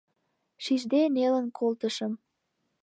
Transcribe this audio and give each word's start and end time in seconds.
Шижде 0.63 1.01
нелын 1.15 1.47
колтышым. 1.57 2.13